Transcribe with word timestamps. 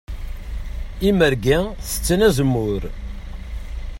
Imerga 1.09 1.59
tetten 1.85 2.19
azemmur. 2.27 2.81